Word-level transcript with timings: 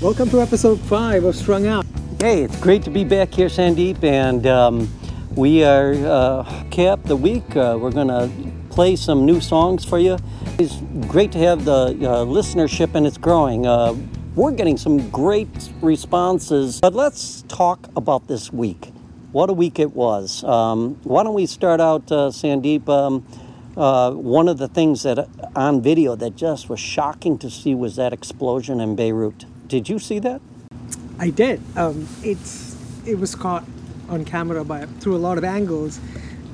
Welcome 0.00 0.30
to 0.30 0.40
episode 0.40 0.80
five 0.80 1.24
of 1.24 1.36
Strung 1.36 1.66
Out. 1.66 1.84
Hey, 2.20 2.42
it's 2.42 2.58
great 2.58 2.82
to 2.84 2.90
be 2.90 3.04
back 3.04 3.34
here, 3.34 3.48
Sandeep, 3.48 4.02
and 4.02 4.46
um, 4.46 4.90
we 5.36 5.62
are 5.62 5.92
uh, 5.92 6.64
cap 6.70 7.00
the 7.04 7.16
week. 7.16 7.54
Uh, 7.54 7.76
we're 7.78 7.90
going 7.90 8.08
to 8.08 8.30
play 8.70 8.96
some 8.96 9.26
new 9.26 9.42
songs 9.42 9.84
for 9.84 9.98
you. 9.98 10.16
It's 10.58 10.76
great 11.06 11.32
to 11.32 11.38
have 11.40 11.66
the 11.66 11.72
uh, 11.72 12.24
listenership, 12.24 12.94
and 12.94 13.06
it's 13.06 13.18
growing. 13.18 13.66
Uh, 13.66 13.94
we're 14.34 14.52
getting 14.52 14.78
some 14.78 15.10
great 15.10 15.70
responses, 15.82 16.80
but 16.80 16.94
let's 16.94 17.42
talk 17.42 17.86
about 17.94 18.26
this 18.26 18.50
week. 18.50 18.94
What 19.32 19.50
a 19.50 19.52
week 19.52 19.78
it 19.78 19.92
was. 19.92 20.42
Um, 20.44 20.98
why 21.02 21.24
don't 21.24 21.34
we 21.34 21.44
start 21.44 21.78
out, 21.78 22.10
uh, 22.10 22.30
Sandeep? 22.30 22.88
Um, 22.88 23.26
uh, 23.76 24.12
one 24.12 24.48
of 24.48 24.56
the 24.56 24.68
things 24.68 25.02
that 25.02 25.28
on 25.54 25.82
video 25.82 26.16
that 26.16 26.36
just 26.36 26.70
was 26.70 26.80
shocking 26.80 27.36
to 27.36 27.50
see 27.50 27.74
was 27.74 27.96
that 27.96 28.14
explosion 28.14 28.80
in 28.80 28.96
Beirut. 28.96 29.44
Did 29.70 29.88
you 29.88 30.00
see 30.00 30.18
that? 30.18 30.40
I 31.20 31.30
did. 31.30 31.62
Um, 31.76 32.08
it's 32.24 32.76
it 33.06 33.20
was 33.20 33.36
caught 33.36 33.64
on 34.08 34.24
camera 34.24 34.64
by 34.64 34.84
through 34.98 35.14
a 35.14 35.22
lot 35.28 35.38
of 35.38 35.44
angles. 35.44 36.00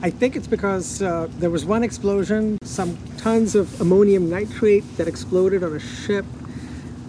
I 0.02 0.11
think 0.11 0.37
it's 0.37 0.47
because 0.47 1.01
uh, 1.01 1.27
there 1.38 1.48
was 1.48 1.65
one 1.65 1.83
explosion, 1.83 2.59
some 2.62 2.98
tons 3.16 3.55
of 3.55 3.80
ammonium 3.80 4.29
nitrate 4.29 4.84
that 4.98 5.09
exploded 5.09 5.65
on 5.65 5.74
a 5.74 5.80
ship, 5.80 6.27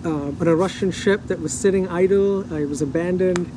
uh, 0.06 0.32
on 0.40 0.48
a 0.48 0.56
Russian 0.56 0.92
ship 0.92 1.28
that 1.28 1.42
was 1.42 1.52
sitting 1.52 1.90
idle. 1.90 2.50
Uh, 2.54 2.56
it 2.56 2.70
was 2.70 2.82
abandoned. 2.82 3.52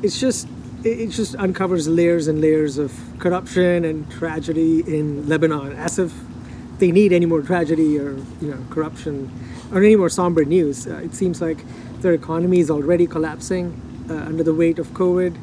It's 0.00 0.20
just 0.20 0.46
it 0.84 1.08
just 1.08 1.34
uncovers 1.34 1.88
layers 1.88 2.28
and 2.28 2.40
layers 2.40 2.78
of 2.78 2.92
corruption 3.18 3.84
and 3.84 4.08
tragedy 4.08 4.84
in 4.86 5.28
Lebanon, 5.28 5.72
as 5.72 5.98
if 5.98 6.14
they 6.78 6.92
need 6.92 7.12
any 7.12 7.26
more 7.26 7.42
tragedy 7.42 7.98
or 7.98 8.16
you 8.40 8.50
know 8.52 8.64
corruption 8.70 9.28
or 9.72 9.82
any 9.82 9.96
more 9.96 10.08
somber 10.08 10.44
news. 10.44 10.86
Uh, 10.86 10.96
it 10.98 11.12
seems 11.12 11.40
like 11.40 11.58
their 12.02 12.12
economy 12.12 12.60
is 12.60 12.70
already 12.70 13.06
collapsing 13.06 14.06
uh, 14.10 14.14
under 14.14 14.42
the 14.42 14.54
weight 14.54 14.78
of 14.78 14.88
COVID. 14.88 15.36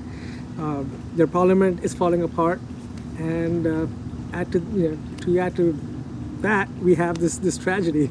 Uh, 0.60 0.84
their 1.16 1.28
parliament 1.28 1.84
is 1.84 1.94
falling 1.94 2.24
apart, 2.24 2.60
and 3.18 3.68
uh, 3.68 3.88
add 4.34 4.52
to 4.52 4.60
you 4.74 4.92
know 4.92 4.98
to 5.22 5.40
add 5.40 5.56
to 5.56 5.78
that, 6.42 6.70
we 6.82 6.96
have 6.96 7.18
this 7.20 7.38
this 7.38 7.58
tragedy. 7.58 8.10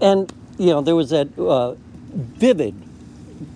And 0.00 0.32
you 0.58 0.70
know 0.70 0.80
there 0.80 0.96
was 0.96 1.10
that 1.10 1.38
uh, 1.38 1.74
vivid 2.12 2.74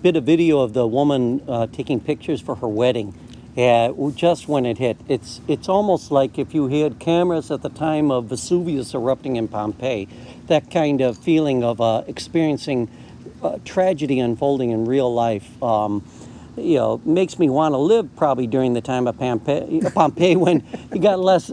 bit 0.02 0.16
of 0.16 0.24
video 0.24 0.60
of 0.60 0.72
the 0.72 0.86
woman 0.86 1.42
uh, 1.48 1.66
taking 1.68 2.00
pictures 2.00 2.40
for 2.40 2.56
her 2.56 2.68
wedding. 2.68 3.14
Yeah, 3.54 3.92
just 4.14 4.48
when 4.48 4.66
it 4.66 4.76
hit, 4.76 4.98
it's 5.08 5.40
it's 5.48 5.68
almost 5.68 6.10
like 6.10 6.38
if 6.38 6.54
you 6.54 6.68
had 6.68 6.98
cameras 6.98 7.50
at 7.50 7.62
the 7.62 7.70
time 7.70 8.10
of 8.10 8.26
Vesuvius 8.26 8.94
erupting 8.94 9.36
in 9.36 9.48
Pompeii, 9.48 10.08
that 10.46 10.70
kind 10.70 11.00
of 11.00 11.16
feeling 11.16 11.64
of 11.64 11.80
uh, 11.80 12.02
experiencing 12.06 12.90
uh, 13.46 13.58
tragedy 13.64 14.20
unfolding 14.20 14.70
in 14.70 14.84
real 14.84 15.12
life. 15.12 15.62
Um, 15.62 16.04
you 16.56 16.76
know, 16.76 17.00
makes 17.04 17.38
me 17.38 17.50
want 17.50 17.74
to 17.74 17.78
live 17.78 18.08
probably 18.16 18.46
during 18.46 18.72
the 18.72 18.80
time 18.80 19.06
of 19.06 19.18
Pompeii, 19.18 19.80
Pompeii 19.94 20.36
when 20.46 20.64
you 20.92 21.00
got 21.00 21.20
less, 21.20 21.48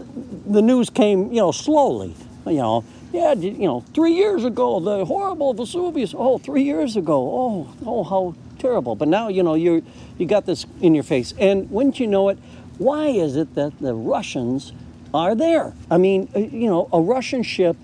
the 0.46 0.62
news 0.62 0.90
came, 0.90 1.30
you 1.30 1.40
know, 1.40 1.52
slowly. 1.52 2.14
You 2.46 2.52
know, 2.54 2.84
yeah, 3.12 3.32
you 3.32 3.66
know, 3.66 3.80
three 3.94 4.12
years 4.12 4.44
ago, 4.44 4.80
the 4.80 5.04
horrible 5.04 5.54
Vesuvius. 5.54 6.14
Oh, 6.16 6.38
three 6.38 6.62
years 6.62 6.96
ago. 6.96 7.14
Oh, 7.14 7.74
oh, 7.86 8.04
how 8.04 8.34
terrible. 8.58 8.96
But 8.96 9.08
now, 9.08 9.28
you 9.28 9.42
know, 9.42 9.54
you're, 9.54 9.82
you 10.18 10.26
got 10.26 10.46
this 10.46 10.66
in 10.80 10.94
your 10.94 11.04
face. 11.04 11.32
And 11.38 11.70
wouldn't 11.70 12.00
you 12.00 12.06
know 12.06 12.28
it, 12.28 12.38
why 12.78 13.06
is 13.08 13.36
it 13.36 13.54
that 13.54 13.78
the 13.78 13.94
Russians 13.94 14.72
are 15.12 15.34
there? 15.34 15.74
I 15.90 15.96
mean, 15.96 16.28
uh, 16.34 16.40
you 16.40 16.68
know, 16.68 16.88
a 16.92 17.00
Russian 17.00 17.42
ship 17.42 17.76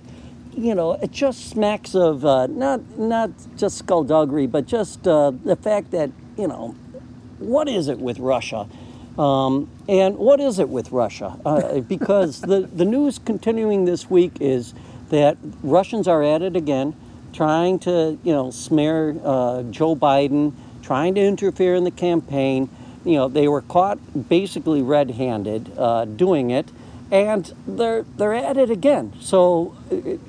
you 0.61 0.75
know, 0.75 0.93
it 0.93 1.11
just 1.11 1.49
smacks 1.49 1.95
of 1.95 2.25
uh, 2.25 2.47
not 2.47 2.99
not 2.99 3.31
just 3.57 3.79
skullduggery, 3.79 4.47
but 4.47 4.67
just 4.67 5.09
uh, 5.09 5.31
the 5.31 5.57
fact 5.57 5.91
that 5.93 6.11
you 6.37 6.47
know, 6.47 6.75
what 7.39 7.69
is 7.69 7.89
it 7.89 7.99
with 7.99 8.19
Russia, 8.19 8.69
um, 9.19 9.71
and 9.89 10.19
what 10.19 10.39
is 10.39 10.59
it 10.59 10.69
with 10.69 10.93
Russia? 10.93 11.39
Uh, 11.45 11.81
because 11.89 12.43
the 12.43 12.61
the 12.61 12.85
news 12.85 13.19
continuing 13.19 13.87
this 13.87 14.11
week 14.11 14.33
is 14.41 14.75
that 15.09 15.39
Russians 15.63 16.07
are 16.07 16.23
at 16.23 16.43
it 16.43 16.55
again, 16.57 16.95
trying 17.33 17.79
to 17.81 18.19
you 18.23 18.33
know 18.33 18.51
smear 18.51 19.17
uh, 19.25 19.63
Joe 19.65 19.97
Biden, 19.97 20.53
trying 20.83 21.15
to 21.15 21.23
interfere 21.23 21.75
in 21.75 21.85
the 21.85 21.91
campaign. 21.91 22.69
You 23.03 23.15
know, 23.15 23.29
they 23.29 23.49
were 23.49 23.63
caught 23.63 24.29
basically 24.29 24.83
red-handed 24.83 25.73
uh, 25.79 26.05
doing 26.05 26.51
it 26.51 26.69
and 27.11 27.53
they're 27.67 28.05
they're 28.17 28.35
at 28.35 28.57
it 28.57 28.71
again. 28.71 29.13
So, 29.21 29.77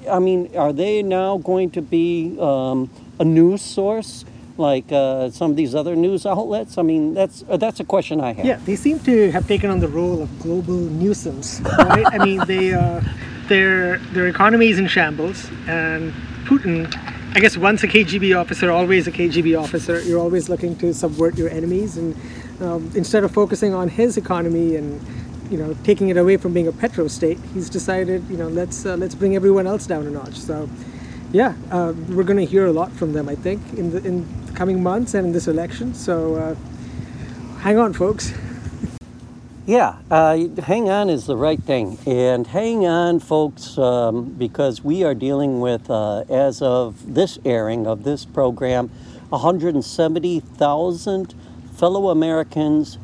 I 0.10 0.20
mean, 0.20 0.56
are 0.56 0.74
they 0.74 1.04
now 1.04 1.38
going 1.38 1.70
to 1.72 1.82
be 1.82 2.38
um, 2.40 2.90
a 3.20 3.26
news 3.26 3.62
source 3.62 4.26
like 4.58 4.92
uh, 4.92 5.30
some 5.30 5.52
of 5.52 5.58
these 5.58 5.76
other 5.76 5.96
news 5.96 6.26
outlets? 6.26 6.78
I 6.78 6.82
mean, 6.82 7.14
that's 7.14 7.44
uh, 7.50 7.58
that's 7.58 7.80
a 7.80 7.84
question 7.84 8.20
I 8.20 8.34
have. 8.34 8.46
Yeah, 8.46 8.60
they 8.66 8.76
seem 8.76 9.00
to 9.02 9.32
have 9.32 9.48
taken 9.48 9.70
on 9.70 9.80
the 9.80 9.88
role 9.88 10.22
of 10.22 10.40
global 10.40 10.74
nuisance, 10.74 11.62
right? 11.78 12.06
I 12.08 12.24
mean, 12.24 12.46
they 12.46 12.74
uh, 12.74 13.02
their 13.48 13.98
their 14.14 14.28
economy 14.28 14.70
is 14.70 14.80
in 14.80 14.88
shambles, 14.88 15.50
and 15.68 16.14
Putin. 16.46 16.94
I 17.34 17.40
guess 17.40 17.56
once 17.56 17.82
a 17.82 17.88
KGB 17.88 18.38
officer, 18.38 18.70
always 18.72 19.08
a 19.08 19.12
KGB 19.12 19.58
officer. 19.58 20.02
You're 20.02 20.20
always 20.20 20.50
looking 20.50 20.76
to 20.80 20.94
subvert 20.94 21.38
your 21.38 21.50
enemies, 21.50 21.96
and 21.96 22.14
um, 22.60 22.92
instead 22.94 23.24
of 23.24 23.32
focusing 23.32 23.74
on 23.74 23.88
his 23.88 24.18
economy 24.18 24.76
and 24.76 25.00
you 25.52 25.58
know 25.58 25.76
taking 25.84 26.10
it 26.10 26.18
away 26.18 26.38
from 26.38 26.54
being 26.54 26.68
a 26.68 26.72
petro 26.72 27.08
state, 27.08 27.38
he's 27.54 27.70
decided 27.70 28.28
you 28.30 28.38
know 28.38 28.48
let's 28.48 28.86
uh, 28.86 28.96
let's 28.96 29.14
bring 29.14 29.36
everyone 29.36 29.68
else 29.68 29.86
down 29.86 30.08
a 30.08 30.10
notch. 30.10 30.36
So 30.36 30.70
yeah, 31.32 31.54
uh, 31.70 31.94
we're 32.10 32.24
going 32.24 32.40
to 32.40 32.46
hear 32.46 32.66
a 32.66 32.72
lot 32.72 32.92
from 32.92 33.14
them, 33.14 33.30
I 33.30 33.36
think, 33.36 33.62
in 33.74 33.92
the 33.92 34.04
in 34.06 34.26
the 34.48 34.54
coming 34.54 34.82
months 34.82 35.14
and 35.14 35.28
in 35.28 35.34
this 35.34 35.48
election. 35.48 35.94
So 35.94 36.36
uh, 36.36 36.56
hang 37.60 37.78
on, 37.78 37.94
folks. 37.94 38.34
Yeah, 39.66 39.98
uh, 40.10 40.38
hang 40.64 40.90
on 40.90 41.10
is 41.10 41.28
the 41.28 41.38
right 41.38 41.62
thing. 41.62 42.00
And 42.06 42.48
hang 42.48 42.86
on, 42.86 43.20
folks, 43.20 43.78
um, 43.78 44.34
because 44.34 44.84
we 44.84 45.04
are 45.04 45.14
dealing 45.14 45.60
with, 45.62 45.88
uh, 45.90 46.24
as 46.30 46.64
of 46.64 47.14
this 47.14 47.38
airing 47.46 47.86
of 47.86 48.04
this 48.04 48.26
program, 48.26 48.90
170,000 49.30 51.36
fellow 51.76 52.10
Americans 52.10 52.98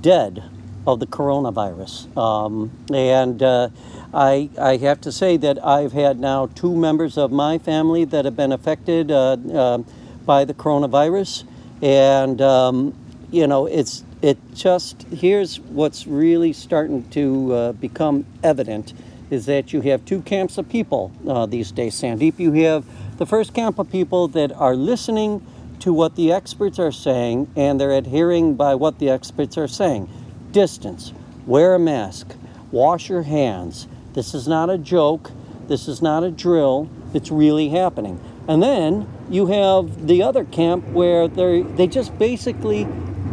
dead 0.00 0.44
of 0.86 1.00
the 1.00 1.06
coronavirus. 1.06 2.16
Um, 2.16 2.70
and 2.92 3.42
uh, 3.42 3.68
I, 4.12 4.50
I 4.60 4.76
have 4.78 5.00
to 5.02 5.12
say 5.12 5.36
that 5.38 5.64
I've 5.64 5.92
had 5.92 6.18
now 6.18 6.46
two 6.46 6.74
members 6.74 7.16
of 7.16 7.30
my 7.30 7.58
family 7.58 8.04
that 8.06 8.24
have 8.24 8.36
been 8.36 8.52
affected 8.52 9.10
uh, 9.10 9.32
uh, 9.32 9.78
by 10.24 10.44
the 10.44 10.54
coronavirus. 10.54 11.44
And, 11.82 12.40
um, 12.40 12.94
you 13.30 13.46
know, 13.46 13.66
it's 13.66 14.04
it 14.22 14.38
just, 14.54 15.02
here's 15.04 15.58
what's 15.58 16.06
really 16.06 16.52
starting 16.52 17.08
to 17.10 17.52
uh, 17.52 17.72
become 17.72 18.24
evident 18.42 18.92
is 19.30 19.46
that 19.46 19.72
you 19.72 19.80
have 19.80 20.04
two 20.04 20.20
camps 20.22 20.58
of 20.58 20.68
people 20.68 21.10
uh, 21.26 21.46
these 21.46 21.72
days, 21.72 21.94
Sandeep. 22.00 22.38
You 22.38 22.52
have 22.64 22.84
the 23.18 23.26
first 23.26 23.52
camp 23.54 23.78
of 23.78 23.90
people 23.90 24.28
that 24.28 24.52
are 24.52 24.76
listening 24.76 25.44
to 25.80 25.92
what 25.92 26.14
the 26.14 26.30
experts 26.30 26.78
are 26.78 26.92
saying 26.92 27.50
and 27.56 27.80
they're 27.80 27.92
adhering 27.92 28.54
by 28.54 28.76
what 28.76 29.00
the 29.00 29.08
experts 29.08 29.58
are 29.58 29.66
saying 29.66 30.08
distance, 30.52 31.12
wear 31.46 31.74
a 31.74 31.78
mask, 31.78 32.34
wash 32.70 33.08
your 33.08 33.22
hands. 33.22 33.88
This 34.14 34.34
is 34.34 34.46
not 34.46 34.70
a 34.70 34.78
joke. 34.78 35.30
This 35.68 35.88
is 35.88 36.02
not 36.02 36.22
a 36.22 36.30
drill. 36.30 36.90
It's 37.14 37.30
really 37.30 37.70
happening. 37.70 38.20
And 38.48 38.62
then 38.62 39.08
you 39.30 39.46
have 39.46 40.06
the 40.06 40.22
other 40.22 40.44
camp 40.44 40.86
where 40.88 41.28
they 41.28 41.62
they 41.62 41.86
just 41.86 42.18
basically 42.18 42.86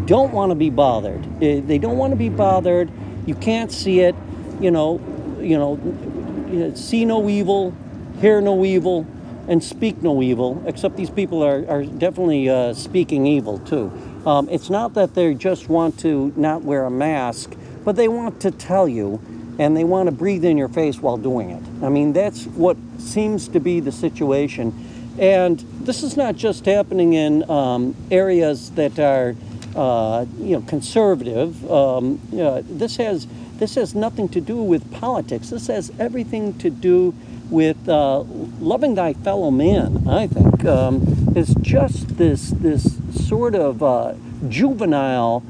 don't 0.05 0.31
want 0.31 0.51
to 0.51 0.55
be 0.55 0.69
bothered. 0.69 1.39
They 1.39 1.77
don't 1.77 1.97
want 1.97 2.11
to 2.11 2.17
be 2.17 2.29
bothered. 2.29 2.91
You 3.25 3.35
can't 3.35 3.71
see 3.71 3.99
it. 4.01 4.15
You 4.59 4.71
know, 4.71 5.01
you 5.39 5.57
know, 5.57 6.73
see 6.75 7.05
no 7.05 7.29
evil, 7.29 7.73
hear 8.21 8.41
no 8.41 8.63
evil, 8.65 9.05
and 9.47 9.63
speak 9.63 10.01
no 10.01 10.21
evil. 10.21 10.61
Except 10.65 10.95
these 10.95 11.09
people 11.09 11.43
are, 11.43 11.65
are 11.67 11.83
definitely 11.83 12.49
uh, 12.49 12.73
speaking 12.73 13.25
evil 13.25 13.59
too. 13.59 13.91
Um, 14.25 14.49
it's 14.49 14.69
not 14.69 14.93
that 14.95 15.15
they 15.15 15.33
just 15.33 15.69
want 15.69 15.99
to 15.99 16.33
not 16.35 16.63
wear 16.63 16.85
a 16.85 16.91
mask, 16.91 17.55
but 17.85 17.95
they 17.95 18.07
want 18.07 18.41
to 18.41 18.51
tell 18.51 18.87
you 18.87 19.21
and 19.59 19.75
they 19.75 19.83
want 19.83 20.07
to 20.07 20.11
breathe 20.11 20.45
in 20.45 20.57
your 20.57 20.69
face 20.69 20.99
while 20.99 21.17
doing 21.17 21.49
it. 21.49 21.63
I 21.83 21.89
mean, 21.89 22.13
that's 22.13 22.45
what 22.45 22.77
seems 22.97 23.47
to 23.49 23.59
be 23.59 23.79
the 23.79 23.91
situation. 23.91 24.73
And 25.19 25.59
this 25.81 26.01
is 26.01 26.15
not 26.15 26.35
just 26.35 26.65
happening 26.65 27.13
in 27.13 27.49
um, 27.49 27.95
areas 28.09 28.71
that 28.71 28.97
are, 28.99 29.35
uh, 29.75 30.25
you 30.37 30.57
know, 30.57 30.61
conservative. 30.61 31.69
Um, 31.69 32.21
uh, 32.39 32.61
this 32.65 32.95
has 32.97 33.27
this 33.57 33.75
has 33.75 33.93
nothing 33.93 34.29
to 34.29 34.39
do 34.39 34.63
with 34.63 34.89
politics. 34.93 35.49
This 35.49 35.67
has 35.67 35.91
everything 35.99 36.57
to 36.59 36.69
do 36.69 37.13
with 37.49 37.89
uh, 37.89 38.19
loving 38.59 38.95
thy 38.95 39.13
fellow 39.13 39.51
man. 39.51 40.07
I 40.07 40.27
think 40.27 40.65
um, 40.65 41.33
is 41.35 41.55
just 41.61 42.17
this 42.17 42.51
this 42.51 42.97
sort 43.27 43.55
of 43.55 43.81
uh, 43.83 44.13
juvenile 44.47 45.43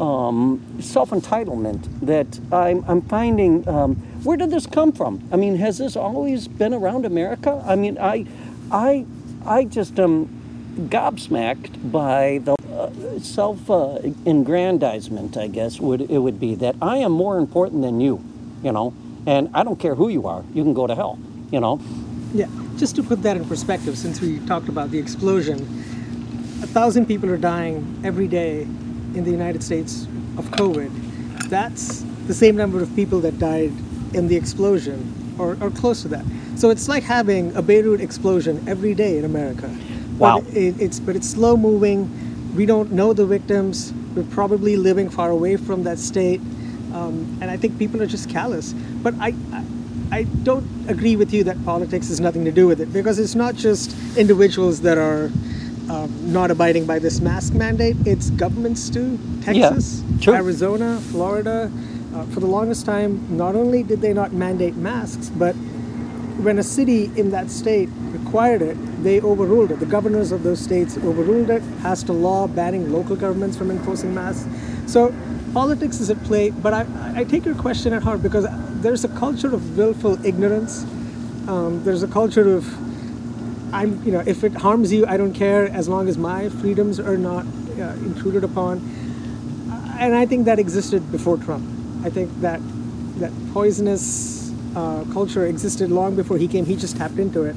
um, 0.00 0.60
self 0.80 1.10
entitlement 1.10 1.88
that 2.00 2.40
I'm, 2.52 2.84
I'm 2.88 3.02
finding. 3.02 3.66
Um, 3.68 3.96
where 4.24 4.36
did 4.36 4.50
this 4.50 4.66
come 4.66 4.92
from? 4.92 5.26
I 5.30 5.36
mean, 5.36 5.56
has 5.56 5.78
this 5.78 5.96
always 5.96 6.48
been 6.48 6.74
around 6.74 7.04
America? 7.04 7.62
I 7.66 7.76
mean, 7.76 7.98
I, 7.98 8.26
I, 8.70 9.04
I 9.44 9.64
just 9.64 9.98
am 9.98 10.42
gobsmacked 10.88 11.92
by 11.92 12.40
the 12.42 12.54
uh, 12.72 13.18
self 13.20 13.70
uh, 13.70 13.98
I 15.36 15.46
guess 15.48 15.80
would 15.80 16.00
it 16.00 16.18
would 16.18 16.40
be 16.40 16.54
that 16.56 16.74
I 16.82 16.96
am 16.98 17.12
more 17.12 17.38
important 17.38 17.82
than 17.82 18.00
you, 18.00 18.24
you 18.62 18.72
know, 18.72 18.94
and 19.26 19.50
I 19.54 19.62
don't 19.62 19.78
care 19.78 19.94
who 19.94 20.08
you 20.08 20.26
are, 20.26 20.42
you 20.52 20.62
can 20.64 20.74
go 20.74 20.86
to 20.86 20.94
hell, 20.94 21.18
you 21.54 21.60
know. 21.60 21.80
Yeah, 22.34 22.48
just 22.76 22.96
to 22.96 23.02
put 23.02 23.22
that 23.22 23.36
in 23.36 23.44
perspective, 23.44 23.96
since 23.96 24.20
we 24.20 24.40
talked 24.40 24.68
about 24.68 24.90
the 24.90 24.98
explosion, 24.98 25.60
a 26.62 26.66
thousand 26.66 27.06
people 27.06 27.30
are 27.30 27.36
dying 27.36 28.00
every 28.04 28.26
day 28.26 28.62
in 28.62 29.22
the 29.22 29.30
United 29.30 29.62
States 29.62 30.02
of 30.36 30.50
COVID. 30.50 30.90
That's 31.48 32.04
the 32.26 32.34
same 32.34 32.56
number 32.56 32.82
of 32.82 32.94
people 32.96 33.20
that 33.20 33.38
died 33.38 33.72
in 34.14 34.26
the 34.26 34.34
explosion, 34.34 34.98
or, 35.38 35.56
or 35.60 35.70
close 35.70 36.02
to 36.02 36.08
that. 36.08 36.24
So 36.56 36.70
it's 36.70 36.88
like 36.88 37.04
having 37.04 37.54
a 37.54 37.62
Beirut 37.62 38.00
explosion 38.00 38.68
every 38.68 38.94
day 38.94 39.18
in 39.18 39.24
America. 39.24 39.70
Wow. 40.18 40.40
But 40.40 40.54
it, 40.56 40.80
it's 40.80 40.98
but 40.98 41.14
it's 41.14 41.30
slow 41.30 41.56
moving. 41.56 42.10
We 42.56 42.66
don't 42.66 42.90
know 42.90 43.12
the 43.12 43.26
victims. 43.26 43.92
We're 44.16 44.24
probably 44.24 44.76
living 44.76 45.08
far 45.08 45.30
away 45.30 45.56
from 45.56 45.84
that 45.84 45.98
state, 45.98 46.40
um, 46.92 47.38
and 47.40 47.48
I 47.50 47.56
think 47.56 47.78
people 47.78 48.02
are 48.02 48.06
just 48.06 48.28
callous. 48.28 48.72
But 49.02 49.14
I, 49.20 49.34
I 49.52 49.64
I 50.10 50.24
don't 50.42 50.66
agree 50.88 51.16
with 51.16 51.32
you 51.32 51.44
that 51.44 51.62
politics 51.64 52.08
has 52.08 52.20
nothing 52.20 52.44
to 52.44 52.52
do 52.52 52.66
with 52.66 52.80
it 52.80 52.92
because 52.92 53.18
it's 53.18 53.34
not 53.34 53.54
just 53.54 53.96
individuals 54.16 54.80
that 54.82 54.98
are 54.98 55.30
um, 55.90 56.32
not 56.32 56.50
abiding 56.50 56.86
by 56.86 56.98
this 56.98 57.20
mask 57.20 57.52
mandate. 57.52 57.96
It's 58.06 58.30
governments 58.30 58.88
too. 58.88 59.18
Texas, 59.42 60.02
true. 60.20 60.34
Arizona, 60.34 61.00
Florida. 61.10 61.70
Uh, 62.14 62.24
for 62.26 62.38
the 62.38 62.46
longest 62.46 62.86
time, 62.86 63.36
not 63.36 63.56
only 63.56 63.82
did 63.82 64.00
they 64.00 64.12
not 64.12 64.32
mandate 64.32 64.76
masks, 64.76 65.30
but 65.30 65.54
when 66.44 66.58
a 66.58 66.62
city 66.62 67.10
in 67.16 67.30
that 67.30 67.50
state 67.50 67.88
required 68.12 68.62
it, 68.62 68.76
they 69.02 69.20
overruled 69.20 69.72
it. 69.72 69.80
The 69.80 69.86
governors 69.86 70.30
of 70.30 70.42
those 70.42 70.60
states 70.60 70.96
overruled 70.98 71.50
it, 71.50 71.62
passed 71.80 72.08
a 72.08 72.12
law 72.12 72.46
banning 72.46 72.92
local 72.92 73.16
governments 73.16 73.56
from 73.56 73.70
enforcing 73.70 74.14
masks. 74.14 74.48
So 74.86 75.14
politics 75.52 76.00
is 76.00 76.10
at 76.10 76.22
play, 76.24 76.50
but 76.50 76.72
I, 76.72 76.86
I 77.14 77.24
take 77.24 77.44
your 77.44 77.54
question 77.54 77.92
at 77.92 78.02
heart 78.02 78.22
because 78.22 78.46
there's 78.84 79.02
a 79.02 79.08
culture 79.08 79.52
of 79.52 79.78
willful 79.78 80.24
ignorance. 80.26 80.82
Um, 81.48 81.82
there's 81.84 82.02
a 82.02 82.08
culture 82.08 82.54
of 82.54 82.64
I'm, 83.72 84.04
you 84.04 84.12
know, 84.12 84.22
if 84.24 84.44
it 84.44 84.52
harms 84.52 84.92
you, 84.92 85.06
I 85.06 85.16
don't 85.16 85.32
care 85.32 85.66
as 85.66 85.88
long 85.88 86.06
as 86.06 86.18
my 86.18 86.50
freedoms 86.50 87.00
are 87.00 87.16
not 87.16 87.46
uh, 87.46 87.94
intruded 88.04 88.44
upon. 88.44 88.78
And 89.98 90.14
I 90.14 90.26
think 90.26 90.44
that 90.44 90.58
existed 90.58 91.10
before 91.10 91.38
Trump. 91.38 91.66
I 92.04 92.10
think 92.10 92.30
that 92.42 92.60
that 93.20 93.32
poisonous 93.54 94.52
uh, 94.76 95.04
culture 95.12 95.46
existed 95.46 95.90
long 95.90 96.14
before 96.14 96.36
he 96.36 96.46
came. 96.46 96.66
He 96.66 96.76
just 96.76 96.96
tapped 96.98 97.18
into 97.18 97.44
it. 97.44 97.56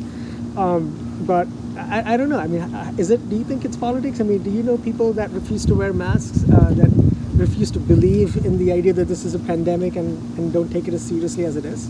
Um, 0.56 1.26
but 1.28 1.48
I, 1.78 2.14
I, 2.14 2.18
don't 2.18 2.30
know. 2.30 2.40
I 2.40 2.48
mean, 2.48 2.62
is 2.98 3.12
it? 3.12 3.30
Do 3.30 3.36
you 3.36 3.44
think 3.44 3.66
it's 3.66 3.76
politics? 3.76 4.22
I 4.22 4.24
mean, 4.24 4.44
do 4.44 4.50
you 4.50 4.64
know 4.64 4.78
people 4.78 5.12
that 5.14 5.30
refuse 5.32 5.66
to 5.66 5.76
wear 5.76 5.92
masks, 5.92 6.44
uh, 6.50 6.74
that 6.76 7.17
refuse 7.38 7.72
to 7.72 7.80
believe 7.80 8.36
in 8.46 8.58
the 8.58 8.72
idea 8.72 8.94
that 8.94 9.06
this 9.06 9.24
is 9.24 9.36
a 9.36 9.40
pandemic 9.40 9.96
and, 9.96 10.18
and 10.38 10.52
don't 10.52 10.70
take 10.70 10.88
it 10.88 10.94
as 10.94 11.06
seriously 11.06 11.46
as 11.46 11.56
it 11.56 11.66
is? 11.66 11.90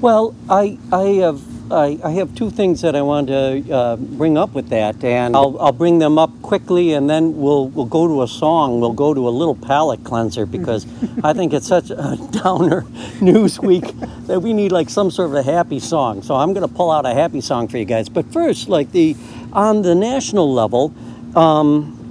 Well, 0.00 0.34
I 0.48 0.78
I 0.90 1.04
have 1.22 1.40
I, 1.72 1.98
I 2.04 2.10
have 2.12 2.34
two 2.34 2.50
things 2.50 2.82
that 2.82 2.94
I 2.94 3.02
want 3.02 3.28
to 3.28 3.72
uh, 3.72 3.96
bring 3.96 4.36
up 4.36 4.52
with 4.52 4.68
that, 4.68 5.02
and 5.02 5.34
I'll, 5.34 5.58
I'll 5.58 5.72
bring 5.72 6.00
them 6.00 6.18
up 6.18 6.30
quickly, 6.42 6.92
and 6.92 7.08
then 7.08 7.38
we'll 7.38 7.68
we'll 7.68 7.86
go 7.86 8.06
to 8.06 8.22
a 8.22 8.28
song. 8.28 8.80
We'll 8.80 8.92
go 8.92 9.14
to 9.14 9.28
a 9.28 9.30
little 9.30 9.54
palate 9.54 10.04
cleanser 10.04 10.44
because 10.44 10.86
I 11.24 11.32
think 11.32 11.52
it's 11.52 11.66
such 11.66 11.90
a 11.90 12.18
downer 12.30 12.84
news 13.20 13.58
week 13.58 13.84
that 14.26 14.40
we 14.40 14.52
need 14.52 14.72
like 14.72 14.90
some 14.90 15.10
sort 15.10 15.30
of 15.30 15.34
a 15.34 15.42
happy 15.42 15.78
song. 15.78 16.22
So 16.22 16.34
I'm 16.34 16.52
going 16.52 16.68
to 16.68 16.74
pull 16.74 16.90
out 16.90 17.06
a 17.06 17.14
happy 17.14 17.40
song 17.40 17.68
for 17.68 17.78
you 17.78 17.84
guys. 17.84 18.08
But 18.08 18.30
first, 18.32 18.68
like 18.68 18.92
the 18.92 19.16
on 19.52 19.82
the 19.82 19.94
national 19.94 20.52
level. 20.52 20.94
Um, 21.34 22.01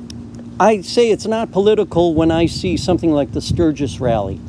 I 0.61 0.81
say 0.81 1.09
it's 1.09 1.25
not 1.25 1.51
political 1.51 2.13
when 2.13 2.29
I 2.29 2.45
see 2.45 2.77
something 2.77 3.11
like 3.11 3.31
the 3.31 3.41
Sturgis 3.41 3.99
rally. 3.99 4.39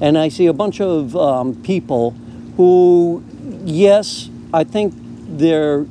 And 0.00 0.18
I 0.18 0.28
see 0.28 0.46
a 0.46 0.52
bunch 0.52 0.80
of 0.80 1.14
um, 1.14 1.54
people 1.62 2.16
who, 2.56 3.22
yes, 3.62 4.28
I 4.52 4.64
think 4.64 4.92
they're, 5.28 5.86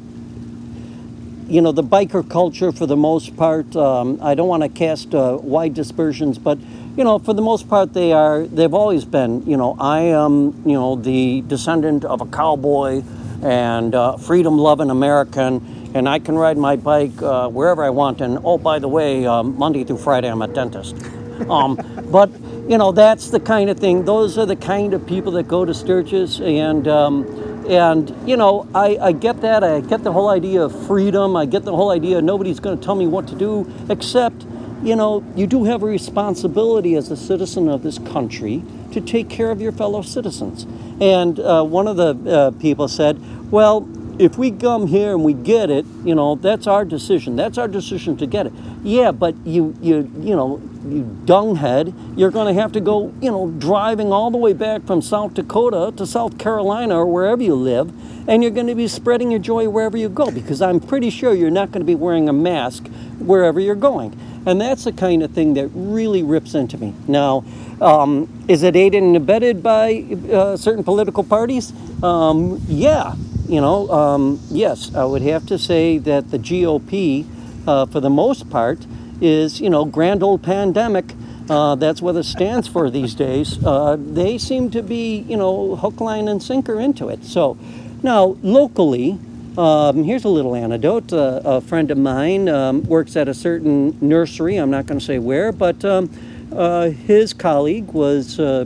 you 1.47 1.61
know, 1.61 1.71
the 1.71 1.85
biker 1.85 2.29
culture 2.29 2.73
for 2.73 2.85
the 2.85 2.97
most 2.97 3.37
part. 3.37 3.73
Um, 3.77 4.19
I 4.21 4.35
don't 4.35 4.49
want 4.49 4.63
to 4.63 4.67
cast 4.67 5.15
uh, 5.15 5.37
wide 5.41 5.73
dispersions, 5.73 6.37
but 6.37 6.57
you 6.97 7.05
know, 7.05 7.17
for 7.19 7.31
the 7.33 7.41
most 7.41 7.69
part, 7.69 7.93
they 7.93 8.11
are. 8.11 8.45
They've 8.47 8.73
always 8.73 9.05
been. 9.05 9.45
You 9.45 9.55
know, 9.55 9.77
I 9.79 10.01
am. 10.01 10.63
You 10.65 10.73
know, 10.73 10.95
the 10.97 11.43
descendant 11.47 12.03
of 12.03 12.19
a 12.19 12.25
cowboy 12.25 13.03
and 13.41 13.95
uh, 13.95 14.17
freedom-loving 14.17 14.89
American, 14.89 15.80
and 15.93 16.07
I 16.07 16.19
can 16.19 16.37
ride 16.37 16.57
my 16.57 16.75
bike 16.75 17.21
uh, 17.21 17.49
wherever 17.49 17.83
I 17.83 17.89
want. 17.89 18.21
And 18.21 18.39
oh, 18.43 18.57
by 18.57 18.79
the 18.79 18.87
way, 18.87 19.25
um, 19.25 19.57
Monday 19.57 19.83
through 19.83 19.97
Friday, 19.97 20.29
I'm 20.29 20.41
a 20.41 20.47
dentist. 20.47 20.95
Um, 21.49 21.75
but 22.11 22.29
you 22.69 22.77
know, 22.77 22.91
that's 22.91 23.31
the 23.31 23.39
kind 23.39 23.71
of 23.71 23.79
thing. 23.79 24.05
Those 24.05 24.37
are 24.37 24.45
the 24.45 24.55
kind 24.55 24.93
of 24.93 25.07
people 25.07 25.31
that 25.31 25.47
go 25.47 25.65
to 25.65 25.73
Sturgis 25.73 26.39
and. 26.39 26.87
Um, 26.87 27.25
and, 27.69 28.13
you 28.27 28.37
know, 28.37 28.67
I, 28.73 28.97
I 28.99 29.11
get 29.11 29.41
that. 29.41 29.63
I 29.63 29.81
get 29.81 30.03
the 30.03 30.11
whole 30.11 30.29
idea 30.29 30.63
of 30.63 30.87
freedom. 30.87 31.35
I 31.35 31.45
get 31.45 31.63
the 31.63 31.75
whole 31.75 31.91
idea 31.91 32.21
nobody's 32.21 32.59
going 32.59 32.77
to 32.77 32.83
tell 32.83 32.95
me 32.95 33.07
what 33.07 33.27
to 33.29 33.35
do, 33.35 33.71
except, 33.89 34.45
you 34.83 34.95
know, 34.95 35.23
you 35.35 35.47
do 35.47 35.63
have 35.65 35.83
a 35.83 35.85
responsibility 35.85 36.95
as 36.95 37.11
a 37.11 37.15
citizen 37.15 37.69
of 37.69 37.83
this 37.83 37.97
country 37.99 38.63
to 38.91 38.99
take 38.99 39.29
care 39.29 39.51
of 39.51 39.61
your 39.61 39.71
fellow 39.71 40.01
citizens. 40.01 40.65
And 40.99 41.39
uh, 41.39 41.63
one 41.63 41.87
of 41.87 41.97
the 41.97 42.29
uh, 42.29 42.51
people 42.59 42.87
said, 42.87 43.19
well, 43.51 43.81
if 44.21 44.37
we 44.37 44.51
come 44.51 44.85
here 44.85 45.13
and 45.13 45.23
we 45.23 45.33
get 45.33 45.71
it, 45.71 45.83
you 46.05 46.13
know, 46.13 46.35
that's 46.35 46.67
our 46.67 46.85
decision. 46.85 47.35
That's 47.35 47.57
our 47.57 47.67
decision 47.67 48.17
to 48.17 48.27
get 48.27 48.45
it. 48.45 48.53
Yeah, 48.83 49.11
but 49.11 49.35
you, 49.47 49.75
you, 49.81 50.11
you 50.19 50.35
know, 50.35 50.61
you 50.87 51.03
dunghead, 51.25 51.93
you're 52.15 52.29
going 52.29 52.53
to 52.53 52.61
have 52.61 52.71
to 52.73 52.79
go, 52.79 53.11
you 53.19 53.31
know, 53.31 53.49
driving 53.57 54.13
all 54.13 54.29
the 54.29 54.37
way 54.37 54.53
back 54.53 54.85
from 54.85 55.01
South 55.01 55.33
Dakota 55.33 55.91
to 55.97 56.05
South 56.05 56.37
Carolina 56.37 56.97
or 56.97 57.07
wherever 57.07 57.41
you 57.41 57.55
live, 57.55 57.91
and 58.29 58.43
you're 58.43 58.51
going 58.51 58.67
to 58.67 58.75
be 58.75 58.87
spreading 58.87 59.31
your 59.31 59.39
joy 59.39 59.67
wherever 59.67 59.97
you 59.97 60.07
go 60.07 60.29
because 60.29 60.61
I'm 60.61 60.79
pretty 60.79 61.09
sure 61.09 61.33
you're 61.33 61.49
not 61.49 61.71
going 61.71 61.81
to 61.81 61.85
be 61.85 61.95
wearing 61.95 62.29
a 62.29 62.33
mask 62.33 62.87
wherever 63.17 63.59
you're 63.59 63.73
going. 63.73 64.15
And 64.45 64.61
that's 64.61 64.83
the 64.83 64.91
kind 64.91 65.23
of 65.23 65.31
thing 65.31 65.55
that 65.55 65.67
really 65.73 66.21
rips 66.21 66.53
into 66.53 66.77
me. 66.77 66.93
Now, 67.07 67.43
um, 67.79 68.45
is 68.47 68.61
it 68.61 68.75
aided 68.75 69.01
and 69.01 69.15
abetted 69.15 69.63
by 69.63 70.05
uh, 70.31 70.57
certain 70.57 70.83
political 70.83 71.23
parties? 71.23 71.73
Um, 72.03 72.61
yeah, 72.67 73.15
you 73.51 73.59
know, 73.59 73.91
um, 73.91 74.39
yes, 74.49 74.95
I 74.95 75.03
would 75.03 75.21
have 75.23 75.45
to 75.47 75.59
say 75.59 75.97
that 75.97 76.31
the 76.31 76.39
GOP, 76.39 77.27
uh, 77.67 77.85
for 77.85 77.99
the 77.99 78.09
most 78.09 78.49
part, 78.49 78.79
is, 79.19 79.59
you 79.59 79.69
know, 79.69 79.83
grand 79.83 80.23
old 80.23 80.41
pandemic. 80.41 81.13
Uh, 81.49 81.75
that's 81.75 82.01
what 82.01 82.15
it 82.15 82.23
stands 82.23 82.69
for 82.69 82.89
these 82.89 83.13
days. 83.13 83.63
Uh, 83.65 83.97
they 83.99 84.37
seem 84.37 84.71
to 84.71 84.81
be, 84.81 85.17
you 85.27 85.35
know, 85.35 85.75
hook, 85.75 85.99
line, 85.99 86.29
and 86.29 86.41
sinker 86.41 86.79
into 86.79 87.09
it. 87.09 87.25
So 87.25 87.57
now, 88.01 88.37
locally, 88.41 89.19
um, 89.57 90.05
here's 90.05 90.23
a 90.23 90.29
little 90.29 90.55
anecdote. 90.55 91.11
Uh, 91.11 91.41
a 91.43 91.59
friend 91.59 91.91
of 91.91 91.97
mine 91.97 92.47
um, 92.47 92.83
works 92.83 93.17
at 93.17 93.27
a 93.27 93.33
certain 93.33 93.97
nursery. 93.99 94.55
I'm 94.55 94.71
not 94.71 94.85
going 94.85 94.97
to 94.97 95.05
say 95.05 95.19
where, 95.19 95.51
but 95.51 95.83
um, 95.83 96.09
uh, 96.55 96.91
his 96.91 97.33
colleague 97.33 97.87
was 97.91 98.39
uh, 98.39 98.63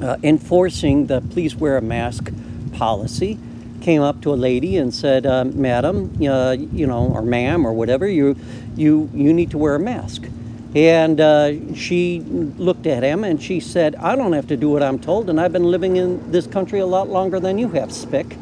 uh, 0.00 0.16
enforcing 0.22 1.06
the 1.06 1.20
please 1.20 1.54
wear 1.54 1.76
a 1.76 1.82
mask 1.82 2.32
policy 2.72 3.38
came 3.80 4.02
up 4.02 4.20
to 4.22 4.32
a 4.32 4.36
lady 4.36 4.76
and 4.76 4.92
said, 4.92 5.26
uh, 5.26 5.44
"Madam, 5.44 6.10
uh, 6.22 6.52
you 6.52 6.86
know, 6.86 7.10
or 7.12 7.22
ma'am, 7.22 7.66
or 7.66 7.72
whatever, 7.72 8.06
you, 8.06 8.36
you, 8.76 9.10
you 9.14 9.32
need 9.32 9.50
to 9.50 9.58
wear 9.58 9.74
a 9.74 9.80
mask." 9.80 10.26
And 10.74 11.20
uh, 11.20 11.74
she 11.74 12.20
looked 12.20 12.86
at 12.86 13.02
him 13.02 13.24
and 13.24 13.42
she 13.42 13.58
said, 13.60 13.96
"I 13.96 14.14
don't 14.14 14.32
have 14.32 14.46
to 14.48 14.56
do 14.56 14.70
what 14.70 14.82
I'm 14.82 14.98
told, 14.98 15.28
and 15.28 15.40
I've 15.40 15.52
been 15.52 15.70
living 15.70 15.96
in 15.96 16.30
this 16.30 16.46
country 16.46 16.78
a 16.78 16.86
lot 16.86 17.08
longer 17.08 17.40
than 17.40 17.58
you 17.58 17.68
have, 17.70 17.92
Spick." 17.92 18.36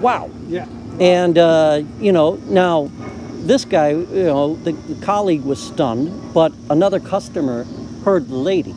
Wow. 0.00 0.30
Yeah. 0.48 0.66
And 1.00 1.38
uh, 1.38 1.82
you 2.00 2.12
know, 2.12 2.36
now 2.46 2.90
this 3.46 3.64
guy, 3.64 3.90
you 3.90 4.24
know, 4.24 4.56
the, 4.56 4.72
the 4.72 5.04
colleague 5.04 5.42
was 5.42 5.62
stunned, 5.62 6.34
but 6.34 6.52
another 6.68 7.00
customer 7.00 7.64
heard 8.04 8.28
the 8.28 8.36
lady, 8.36 8.74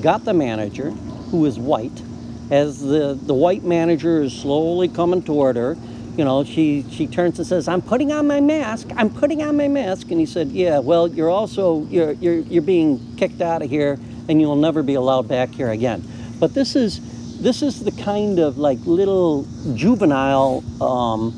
got 0.00 0.24
the 0.24 0.34
manager, 0.34 0.90
who 0.90 1.40
was 1.40 1.58
white 1.58 2.02
as 2.50 2.80
the, 2.80 3.18
the 3.20 3.34
white 3.34 3.62
manager 3.62 4.22
is 4.22 4.32
slowly 4.32 4.88
coming 4.88 5.22
toward 5.22 5.56
her, 5.56 5.76
you 6.16 6.24
know, 6.24 6.44
she, 6.44 6.84
she 6.90 7.06
turns 7.06 7.38
and 7.38 7.46
says, 7.46 7.68
I'm 7.68 7.80
putting 7.80 8.12
on 8.12 8.26
my 8.26 8.40
mask. 8.40 8.88
I'm 8.96 9.10
putting 9.10 9.42
on 9.42 9.56
my 9.56 9.68
mask. 9.68 10.10
And 10.10 10.18
he 10.18 10.26
said, 10.26 10.48
yeah, 10.48 10.78
well, 10.78 11.08
you're 11.08 11.30
also, 11.30 11.84
you're, 11.86 12.12
you're, 12.12 12.40
you're 12.40 12.62
being 12.62 13.16
kicked 13.16 13.40
out 13.40 13.62
of 13.62 13.70
here 13.70 13.98
and 14.28 14.40
you'll 14.40 14.56
never 14.56 14.82
be 14.82 14.94
allowed 14.94 15.28
back 15.28 15.50
here 15.50 15.70
again. 15.70 16.02
But 16.38 16.52
this 16.52 16.76
is, 16.76 17.00
this 17.40 17.62
is 17.62 17.84
the 17.84 17.92
kind 17.92 18.38
of 18.38 18.58
like 18.58 18.78
little 18.84 19.46
juvenile, 19.74 20.64
um, 20.82 21.32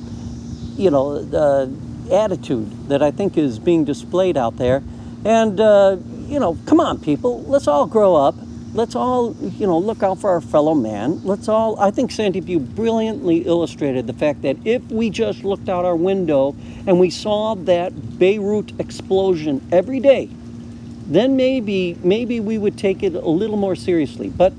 you 0.76 0.90
know, 0.90 1.16
uh, 1.16 1.68
attitude 2.12 2.88
that 2.88 3.02
I 3.02 3.10
think 3.10 3.36
is 3.36 3.58
being 3.58 3.84
displayed 3.84 4.36
out 4.36 4.56
there. 4.56 4.82
And, 5.24 5.60
uh, 5.60 5.98
you 6.26 6.40
know, 6.40 6.58
come 6.66 6.80
on, 6.80 6.98
people, 6.98 7.42
let's 7.44 7.68
all 7.68 7.86
grow 7.86 8.16
up 8.16 8.34
let's 8.74 8.94
all, 8.94 9.34
you 9.34 9.66
know, 9.66 9.78
look 9.78 10.02
out 10.02 10.20
for 10.20 10.30
our 10.30 10.40
fellow 10.40 10.74
man. 10.74 11.22
Let's 11.24 11.48
all, 11.48 11.78
I 11.78 11.90
think 11.90 12.10
Sandeep 12.10 12.74
brilliantly 12.74 13.38
illustrated 13.38 14.06
the 14.06 14.12
fact 14.12 14.42
that 14.42 14.56
if 14.64 14.82
we 14.90 15.10
just 15.10 15.44
looked 15.44 15.68
out 15.68 15.84
our 15.84 15.96
window 15.96 16.56
and 16.86 16.98
we 16.98 17.10
saw 17.10 17.54
that 17.54 18.18
Beirut 18.18 18.72
explosion 18.80 19.66
every 19.70 20.00
day, 20.00 20.30
then 21.06 21.36
maybe 21.36 21.96
maybe 22.02 22.40
we 22.40 22.56
would 22.58 22.78
take 22.78 23.02
it 23.02 23.14
a 23.14 23.28
little 23.28 23.56
more 23.56 23.74
seriously. 23.74 24.30
But 24.30 24.52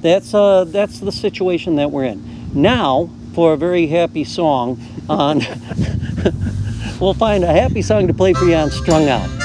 that's 0.00 0.34
uh, 0.34 0.64
that's 0.64 0.98
the 0.98 1.12
situation 1.12 1.76
that 1.76 1.90
we're 1.90 2.04
in 2.04 2.52
now. 2.54 3.10
For 3.34 3.52
a 3.52 3.56
very 3.56 3.86
happy 3.86 4.24
song 4.24 4.80
on, 5.08 5.38
we'll 7.00 7.14
find 7.14 7.44
a 7.44 7.52
happy 7.52 7.80
song 7.80 8.08
to 8.08 8.14
play 8.14 8.32
for 8.32 8.44
you 8.44 8.56
on 8.56 8.70
Strung 8.72 9.08
Out. 9.08 9.39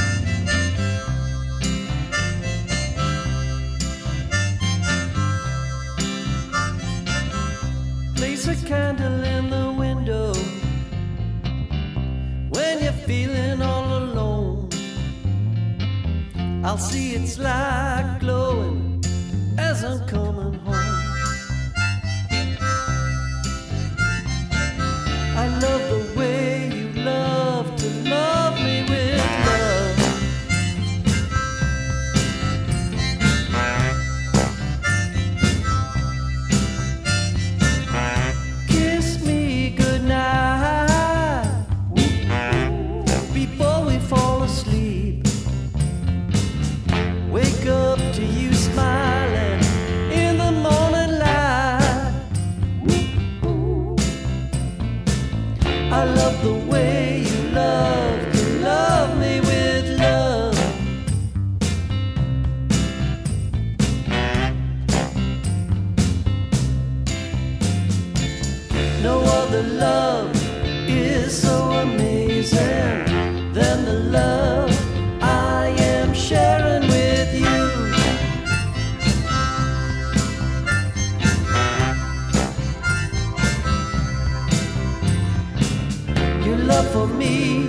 me 87.26 87.68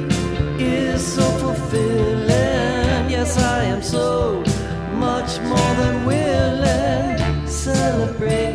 is 0.58 1.14
so 1.14 1.22
fulfilling. 1.42 3.10
Yes, 3.10 3.38
I 3.38 3.64
am 3.64 3.82
so 3.82 4.42
much 5.06 5.40
more 5.50 5.72
than 5.80 5.96
willing. 6.06 7.46
Celebrate. 7.48 8.45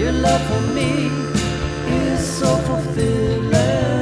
Your 0.00 0.12
love 0.12 0.40
for 0.48 0.62
me 0.72 1.10
is 1.86 2.26
so 2.38 2.56
fulfilling. 2.64 3.99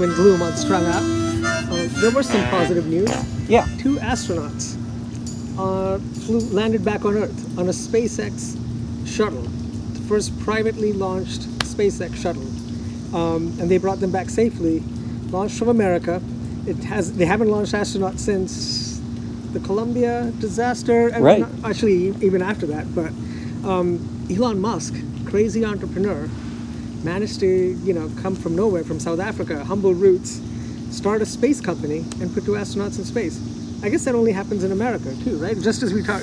doom 0.00 0.08
and 0.08 0.16
gloom 0.16 0.42
on 0.42 0.56
Strung 0.56 0.84
Uh, 0.86 1.88
there 2.00 2.10
was 2.10 2.26
some 2.26 2.42
positive 2.48 2.86
news. 2.86 3.10
Yeah. 3.48 3.66
Two 3.78 3.96
astronauts 3.96 4.76
uh, 5.58 5.98
flew, 6.24 6.40
landed 6.54 6.84
back 6.84 7.04
on 7.04 7.16
Earth 7.16 7.58
on 7.58 7.68
a 7.68 7.72
SpaceX 7.72 8.56
shuttle, 9.06 9.42
the 9.42 10.00
first 10.08 10.38
privately 10.40 10.92
launched 10.92 11.42
SpaceX 11.60 12.16
shuttle, 12.16 12.46
um, 13.14 13.54
and 13.60 13.70
they 13.70 13.78
brought 13.78 14.00
them 14.00 14.10
back 14.10 14.30
safely. 14.30 14.82
Launched 15.30 15.58
from 15.58 15.68
America. 15.68 16.22
It 16.66 16.76
has. 16.84 17.12
They 17.12 17.26
haven't 17.26 17.48
launched 17.48 17.72
astronauts 17.72 18.20
since 18.20 19.00
the 19.52 19.60
Columbia 19.60 20.32
disaster, 20.38 21.08
and 21.08 21.22
right. 21.24 21.40
not, 21.40 21.50
actually 21.70 22.08
even 22.24 22.42
after 22.42 22.66
that. 22.66 22.92
But 22.94 23.10
um, 23.68 24.00
Elon 24.30 24.60
Musk, 24.60 24.94
crazy 25.26 25.64
entrepreneur, 25.64 26.28
managed 27.04 27.40
to 27.40 27.46
you 27.46 27.92
know 27.92 28.10
come 28.22 28.34
from 28.34 28.56
nowhere 28.56 28.84
from 28.84 29.00
South 29.00 29.20
Africa, 29.20 29.64
humble 29.64 29.94
roots, 29.94 30.40
start 30.90 31.22
a 31.22 31.26
space 31.26 31.60
company 31.60 32.04
and 32.20 32.32
put 32.32 32.44
two 32.44 32.52
astronauts 32.52 32.98
in 32.98 33.04
space. 33.04 33.40
I 33.82 33.88
guess 33.88 34.04
that 34.04 34.14
only 34.14 34.32
happens 34.32 34.62
in 34.64 34.72
America 34.72 35.14
too, 35.24 35.38
right? 35.38 35.58
Just 35.58 35.82
as 35.82 35.94
we 35.94 36.02
talk, 36.02 36.22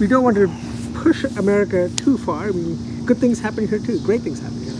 we 0.00 0.06
don't 0.06 0.24
want 0.24 0.36
to 0.36 0.50
push 0.94 1.24
America 1.36 1.90
too 1.96 2.16
far. 2.16 2.44
I 2.44 2.50
mean, 2.52 3.04
good 3.04 3.18
things 3.18 3.38
happen 3.38 3.68
here 3.68 3.78
too. 3.78 4.00
Great 4.00 4.22
things 4.22 4.40
happen 4.40 4.62
here. 4.62 4.74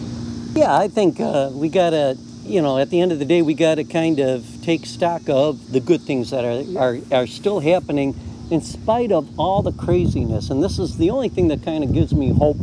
Yeah, 0.55 0.75
I 0.75 0.89
think 0.89 1.21
uh, 1.21 1.51
we 1.53 1.69
gotta, 1.69 2.17
you 2.43 2.63
know, 2.63 2.79
at 2.79 2.89
the 2.89 3.01
end 3.01 3.13
of 3.13 3.19
the 3.19 3.27
day, 3.27 3.43
we 3.43 3.53
gotta 3.53 3.85
kind 3.85 4.19
of 4.19 4.47
take 4.63 4.87
stock 4.87 5.29
of 5.29 5.73
the 5.73 5.81
good 5.81 6.01
things 6.01 6.31
that 6.31 6.45
are 6.45 6.65
are, 6.81 6.99
are 7.13 7.27
still 7.27 7.61
happening, 7.61 8.15
in 8.51 8.63
spite 8.63 9.13
of 9.13 9.39
all 9.39 9.61
the 9.61 9.73
craziness. 9.73 10.49
And 10.49 10.63
this 10.63 10.79
is 10.79 10.97
the 10.97 11.11
only 11.11 11.29
thing 11.29 11.49
that 11.49 11.63
kind 11.63 11.85
of 11.85 11.93
gives 11.93 12.15
me 12.15 12.33
hope 12.33 12.57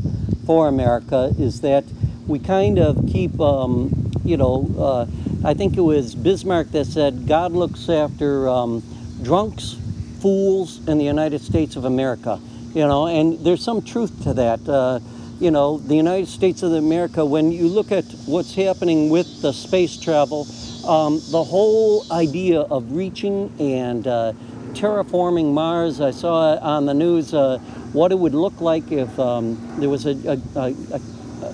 for 0.48 0.68
America 0.68 1.34
is 1.38 1.62
that 1.62 1.84
we 2.28 2.40
kind 2.40 2.80
of 2.80 3.08
keep, 3.12 3.40
um, 3.40 4.12
you 4.24 4.38
know, 4.38 4.70
uh, 4.78 5.48
I 5.48 5.54
think 5.54 5.78
it 5.78 5.82
was 5.82 6.16
Bismarck 6.16 6.72
that 6.72 6.86
said, 6.86 7.28
"God 7.28 7.52
looks 7.52 7.90
after 7.90 8.48
um, 8.48 8.84
drunks, 9.22 9.76
fools, 10.22 10.88
in 10.88 10.98
the 10.98 11.06
United 11.06 11.42
States 11.42 11.76
of 11.76 11.86
America." 11.86 12.40
You 12.74 12.88
know, 12.88 13.08
and 13.08 13.40
there's 13.46 13.64
some 13.64 13.82
truth 13.82 14.24
to 14.24 14.34
that. 14.36 14.68
Uh, 14.68 15.00
you 15.40 15.52
know, 15.52 15.78
the 15.78 15.96
United 15.96 16.28
States 16.28 16.64
of 16.64 16.72
America, 16.72 17.26
when 17.26 17.52
you 17.52 17.68
look 17.68 17.92
at 17.92 18.06
what's 18.26 18.56
happening 18.56 19.10
with 19.10 19.42
the 19.42 19.52
space 19.52 19.98
travel, 19.98 20.48
um, 20.88 21.22
the 21.32 21.44
whole 21.44 22.06
idea 22.12 22.62
of 22.62 22.92
reaching 22.94 23.52
and 23.60 24.08
uh, 24.08 24.34
terraforming 24.74 25.54
Mars, 25.54 26.02
I 26.02 26.12
saw 26.12 26.58
on 26.58 26.86
the 26.86 26.94
news 26.94 27.34
uh, 27.34 27.58
what 27.94 28.12
it 28.12 28.20
would 28.20 28.34
look 28.34 28.62
like 28.62 28.92
if 28.92 29.20
um, 29.20 29.58
there 29.80 29.90
was 29.90 30.06
a, 30.06 30.40
a, 30.56 30.62
a, 30.62 31.00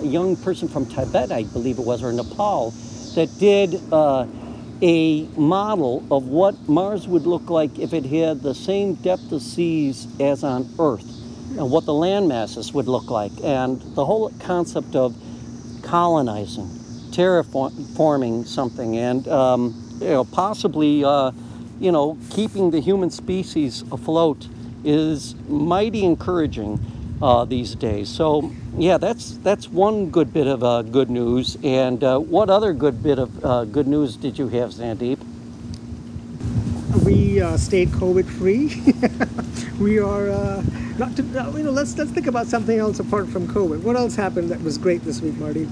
a 0.01 0.05
young 0.05 0.35
person 0.35 0.67
from 0.67 0.85
Tibet, 0.85 1.31
I 1.31 1.43
believe 1.43 1.79
it 1.79 1.85
was, 1.85 2.03
or 2.03 2.11
Nepal, 2.11 2.71
that 3.15 3.29
did 3.39 3.81
uh, 3.91 4.25
a 4.81 5.23
model 5.37 6.05
of 6.11 6.27
what 6.27 6.69
Mars 6.69 7.07
would 7.07 7.23
look 7.25 7.49
like 7.49 7.77
if 7.79 7.93
it 7.93 8.05
had 8.05 8.41
the 8.41 8.55
same 8.55 8.95
depth 8.95 9.31
of 9.31 9.41
seas 9.41 10.07
as 10.19 10.43
on 10.43 10.69
Earth 10.79 11.05
and 11.57 11.69
what 11.69 11.85
the 11.85 11.93
land 11.93 12.27
masses 12.27 12.73
would 12.73 12.87
look 12.87 13.09
like. 13.09 13.31
And 13.43 13.81
the 13.95 14.05
whole 14.05 14.31
concept 14.39 14.95
of 14.95 15.15
colonizing, 15.83 16.67
terraforming 17.11 18.45
something, 18.45 18.97
and 18.97 19.27
um, 19.27 19.99
you 19.99 20.07
know, 20.07 20.23
possibly 20.23 21.03
uh, 21.03 21.31
you 21.79 21.91
know, 21.91 22.17
keeping 22.29 22.71
the 22.71 22.79
human 22.79 23.09
species 23.09 23.83
afloat 23.91 24.47
is 24.83 25.35
mighty 25.47 26.05
encouraging 26.05 26.79
uh, 27.21 27.45
these 27.45 27.75
days. 27.75 28.09
So 28.09 28.51
yeah, 28.77 28.97
that's 28.97 29.37
that's 29.39 29.67
one 29.67 30.09
good 30.09 30.33
bit 30.33 30.47
of 30.47 30.63
uh, 30.63 30.81
good 30.83 31.09
news. 31.09 31.57
And 31.63 32.03
uh, 32.03 32.19
what 32.19 32.49
other 32.49 32.73
good 32.73 33.03
bit 33.03 33.19
of 33.19 33.45
uh, 33.45 33.65
good 33.65 33.87
news 33.87 34.15
did 34.15 34.37
you 34.37 34.47
have, 34.49 34.71
Sandeep? 34.71 35.19
We 37.05 37.41
uh, 37.41 37.57
stayed 37.57 37.89
COVID 37.89 38.25
free. 38.25 38.81
we 39.83 39.99
are 39.99 40.29
uh, 40.29 40.63
not 40.97 41.15
to, 41.17 41.23
you 41.23 41.63
know. 41.63 41.71
Let's 41.71 41.97
let's 41.97 42.11
think 42.11 42.27
about 42.27 42.47
something 42.47 42.77
else 42.77 42.99
apart 42.99 43.27
from 43.27 43.47
COVID. 43.47 43.81
What 43.81 43.95
else 43.95 44.15
happened 44.15 44.49
that 44.49 44.61
was 44.61 44.77
great 44.77 45.03
this 45.03 45.21
week, 45.21 45.37
Marty? 45.37 45.67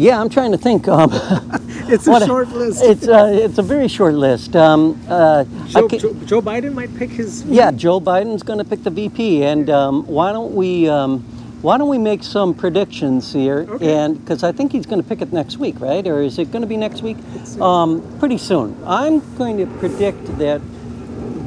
Yeah, 0.00 0.18
I'm 0.18 0.30
trying 0.30 0.52
to 0.52 0.58
think. 0.58 0.88
Um, 0.88 1.10
It's 1.92 2.06
a 2.06 2.24
short 2.24 2.48
list. 2.50 2.84
It's 2.84 3.08
uh, 3.08 3.32
it's 3.32 3.58
a 3.58 3.62
very 3.62 3.88
short 3.88 4.14
list. 4.14 4.54
Um, 4.54 5.00
uh, 5.08 5.42
Joe, 5.66 5.88
Joe, 5.88 6.14
Joe 6.24 6.40
Biden 6.40 6.72
might 6.72 6.94
pick 6.96 7.10
his. 7.10 7.42
Yeah, 7.46 7.72
Joe 7.72 8.00
Biden's 8.00 8.44
going 8.44 8.60
to 8.60 8.64
pick 8.64 8.84
the 8.84 8.90
VP, 8.90 9.42
and 9.42 9.68
um, 9.68 10.06
why 10.06 10.30
don't 10.30 10.54
we 10.54 10.88
um, 10.88 11.18
why 11.62 11.78
don't 11.78 11.88
we 11.88 11.98
make 11.98 12.22
some 12.22 12.54
predictions 12.54 13.32
here? 13.32 13.66
Okay. 13.68 13.92
And 13.92 14.20
because 14.20 14.44
I 14.44 14.52
think 14.52 14.70
he's 14.70 14.86
going 14.86 15.02
to 15.02 15.08
pick 15.08 15.20
it 15.20 15.32
next 15.32 15.58
week, 15.58 15.80
right? 15.80 16.06
Or 16.06 16.22
is 16.22 16.38
it 16.38 16.52
going 16.52 16.62
to 16.62 16.68
be 16.68 16.76
next 16.76 17.02
week? 17.02 17.16
Um, 17.60 18.00
pretty 18.20 18.38
soon. 18.38 18.76
I'm 18.86 19.18
going 19.34 19.58
to 19.58 19.66
predict 19.80 20.38
that 20.38 20.60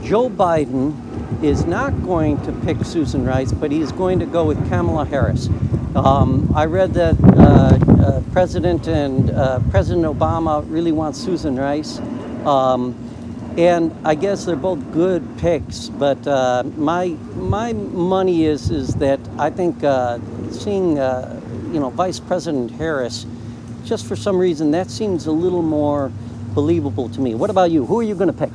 Joe 0.03 0.29
Biden 0.29 0.91
is 1.41 1.65
not 1.65 2.03
going 2.03 2.41
to 2.43 2.51
pick 2.65 2.83
Susan 2.83 3.25
Rice, 3.25 3.51
but 3.51 3.71
he's 3.71 3.91
going 3.91 4.19
to 4.19 4.25
go 4.25 4.45
with 4.45 4.57
Kamala 4.69 5.05
Harris. 5.05 5.47
Um, 5.95 6.51
I 6.55 6.65
read 6.65 6.93
that 6.95 7.15
uh, 7.23 8.01
uh, 8.01 8.21
President 8.31 8.87
and 8.87 9.31
uh, 9.31 9.59
President 9.69 10.05
Obama 10.05 10.63
really 10.67 10.91
want 10.91 11.15
Susan 11.15 11.55
Rice. 11.55 11.99
Um, 12.45 12.95
and 13.57 13.95
I 14.03 14.15
guess 14.15 14.45
they're 14.45 14.55
both 14.55 14.91
good 14.91 15.23
picks, 15.37 15.89
but 15.89 16.25
uh, 16.27 16.63
my 16.75 17.09
my 17.35 17.73
money 17.73 18.45
is 18.45 18.71
is 18.71 18.95
that 18.95 19.19
I 19.37 19.51
think 19.51 19.83
uh, 19.83 20.17
seeing 20.49 20.97
uh, 20.97 21.39
you 21.71 21.79
know 21.79 21.91
Vice 21.91 22.19
President 22.19 22.71
Harris, 22.71 23.27
just 23.85 24.07
for 24.07 24.15
some 24.15 24.37
reason 24.37 24.71
that 24.71 24.89
seems 24.89 25.27
a 25.27 25.31
little 25.31 25.61
more 25.61 26.11
believable 26.55 27.09
to 27.09 27.21
me. 27.21 27.35
What 27.35 27.51
about 27.51 27.69
you? 27.69 27.85
Who 27.85 27.99
are 27.99 28.03
you 28.03 28.15
going 28.15 28.33
to 28.33 28.33
pick? 28.33 28.51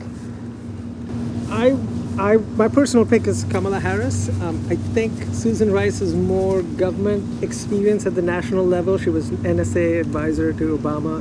I, 1.51 1.77
I, 2.19 2.37
my 2.37 2.67
personal 2.67 3.07
pick 3.07 3.29
is 3.29 3.45
Kamala 3.45 3.79
Harris. 3.79 4.29
Um, 4.41 4.67
I 4.69 4.75
think 4.75 5.13
Susan 5.33 5.71
Rice 5.71 6.01
has 6.01 6.17
more 6.17 6.63
government 6.63 7.45
experience 7.45 8.07
at 8.07 8.17
the 8.17 8.23
national 8.23 8.67
level. 8.67 8.99
She 8.99 9.09
was 9.09 9.31
NSA 9.31 10.01
advisor 10.01 10.53
to 10.53 10.77
Obama. 10.77 11.19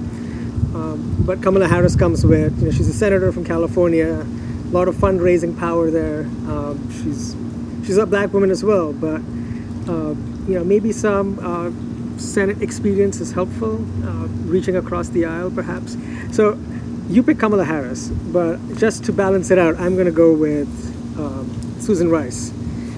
Um, 0.74 1.18
but 1.20 1.44
Kamala 1.44 1.68
Harris 1.68 1.96
comes 1.96 2.26
with, 2.26 2.58
you 2.58 2.66
know, 2.66 2.72
she's 2.72 2.88
a 2.88 2.94
senator 2.94 3.32
from 3.32 3.46
California, 3.46 4.26
a 4.26 4.72
lot 4.72 4.88
of 4.88 4.96
fundraising 4.96 5.58
power 5.60 5.92
there. 5.92 6.22
Um, 6.22 6.90
she's, 6.92 7.36
she's 7.86 7.98
a 7.98 8.08
black 8.08 8.34
woman 8.34 8.50
as 8.50 8.64
well, 8.64 8.92
but, 8.92 9.22
uh, 9.88 10.16
you 10.48 10.56
know, 10.56 10.64
maybe 10.64 10.92
some 10.92 11.38
uh, 11.44 12.20
Senate 12.20 12.64
experience 12.64 13.22
is 13.22 13.34
helpful, 13.34 13.76
uh, 14.04 14.28
reaching 14.48 14.76
across 14.76 15.10
the 15.10 15.26
aisle 15.26 15.52
perhaps. 15.52 15.96
So 16.32 16.58
you 17.08 17.22
pick 17.22 17.40
Kamala 17.40 17.66
Harris, 17.66 18.10
but 18.10 18.58
just 18.78 19.06
to 19.06 19.14
balance 19.14 19.52
it 19.52 19.58
out, 19.58 19.76
I'm 19.80 19.94
going 19.94 20.08
to 20.08 20.12
go 20.12 20.34
with 20.34 20.87
um, 21.18 21.50
Susan 21.80 22.10
Rice. 22.10 22.52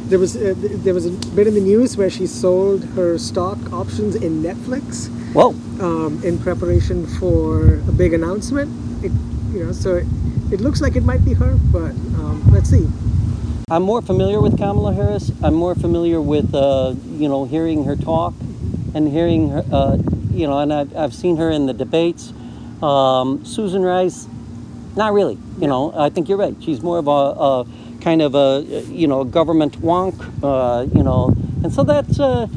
There 0.07 0.19
was 0.19 0.35
uh, 0.35 0.53
there 0.57 0.93
was 0.93 1.05
a 1.05 1.11
bit 1.35 1.47
in 1.47 1.53
the 1.53 1.61
news 1.61 1.97
where 1.97 2.09
she 2.09 2.25
sold 2.25 2.83
her 2.95 3.17
stock 3.17 3.71
options 3.71 4.15
in 4.15 4.41
Netflix 4.41 5.07
Whoa. 5.33 5.49
um, 5.85 6.19
in 6.23 6.39
preparation 6.39 7.05
for 7.05 7.75
a 7.75 7.91
big 7.91 8.13
announcement. 8.13 8.69
It, 9.03 9.11
you 9.53 9.65
know, 9.65 9.71
so 9.71 9.97
it, 9.97 10.07
it 10.51 10.61
looks 10.61 10.81
like 10.81 10.95
it 10.95 11.03
might 11.03 11.23
be 11.23 11.33
her, 11.33 11.55
but 11.71 11.91
um, 12.17 12.43
let's 12.51 12.69
see. 12.69 12.87
I'm 13.69 13.83
more 13.83 14.01
familiar 14.01 14.41
with 14.41 14.57
Kamala 14.57 14.93
Harris. 14.95 15.31
I'm 15.43 15.53
more 15.53 15.75
familiar 15.75 16.19
with, 16.19 16.55
uh, 16.55 16.95
you 17.05 17.29
know, 17.29 17.45
hearing 17.45 17.83
her 17.83 17.95
talk 17.95 18.33
and 18.95 19.07
hearing 19.07 19.49
her, 19.49 19.63
uh, 19.71 19.97
you 20.31 20.47
know, 20.47 20.57
and 20.57 20.73
I've, 20.73 20.95
I've 20.97 21.13
seen 21.13 21.37
her 21.37 21.51
in 21.51 21.67
the 21.67 21.73
debates. 21.73 22.33
Um, 22.81 23.45
Susan 23.45 23.83
Rice, 23.83 24.27
not 24.95 25.13
really. 25.13 25.37
You 25.59 25.67
know, 25.67 25.93
I 25.95 26.09
think 26.09 26.29
you're 26.29 26.39
right. 26.39 26.55
She's 26.59 26.81
more 26.81 26.97
of 26.97 27.07
a, 27.07 27.11
a 27.11 27.65
kind 28.01 28.21
of 28.21 28.35
a, 28.35 28.63
you 28.87 29.07
know, 29.07 29.23
government 29.23 29.79
wonk, 29.81 30.15
uh, 30.43 30.85
you 30.95 31.03
know, 31.03 31.35
and 31.63 31.73
so 31.73 31.83
that 31.83 32.19
uh, 32.19 32.47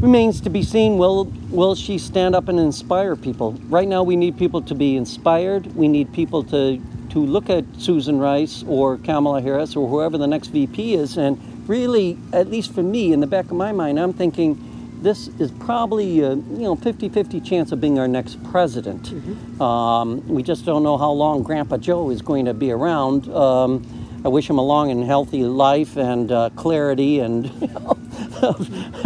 remains 0.00 0.40
to 0.42 0.50
be 0.50 0.62
seen. 0.62 0.98
Will 0.98 1.24
will 1.50 1.74
she 1.74 1.98
stand 1.98 2.34
up 2.34 2.48
and 2.48 2.58
inspire 2.58 3.16
people? 3.16 3.52
Right 3.68 3.88
now, 3.88 4.02
we 4.02 4.16
need 4.16 4.36
people 4.36 4.60
to 4.62 4.74
be 4.74 4.96
inspired. 4.96 5.74
We 5.74 5.88
need 5.88 6.12
people 6.12 6.42
to 6.44 6.80
to 7.10 7.18
look 7.18 7.48
at 7.48 7.64
Susan 7.78 8.18
Rice 8.18 8.64
or 8.66 8.98
Kamala 8.98 9.40
Harris 9.40 9.76
or 9.76 9.88
whoever 9.88 10.18
the 10.18 10.26
next 10.26 10.48
VP 10.48 10.94
is, 10.94 11.16
and 11.16 11.38
really, 11.68 12.18
at 12.32 12.48
least 12.50 12.74
for 12.74 12.82
me, 12.82 13.12
in 13.12 13.20
the 13.20 13.26
back 13.26 13.46
of 13.46 13.52
my 13.52 13.72
mind, 13.72 14.00
I'm 14.00 14.12
thinking 14.12 14.58
this 15.00 15.28
is 15.38 15.50
probably 15.52 16.20
a 16.20 16.30
you 16.30 16.64
know 16.64 16.76
50-50 16.76 17.44
chance 17.44 17.72
of 17.72 17.80
being 17.80 17.98
our 17.98 18.08
next 18.08 18.42
president. 18.50 19.12
Um, 19.60 20.26
we 20.26 20.42
just 20.42 20.64
don't 20.64 20.82
know 20.82 20.96
how 20.96 21.12
long 21.12 21.42
Grandpa 21.42 21.76
Joe 21.76 22.10
is 22.10 22.22
going 22.22 22.46
to 22.46 22.54
be 22.54 22.70
around. 22.72 23.28
Um, 23.28 24.03
I 24.24 24.28
wish 24.28 24.48
him 24.48 24.58
a 24.58 24.62
long 24.64 24.90
and 24.90 25.04
healthy 25.04 25.42
life 25.44 25.96
and 25.96 26.32
uh, 26.32 26.50
clarity 26.56 27.20
and 27.20 27.44
you 27.60 27.68
know, 27.68 27.98